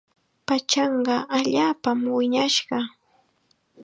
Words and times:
Pachanqa 0.47 1.15
allaapam 1.37 1.99
wiñashqa. 2.15 2.79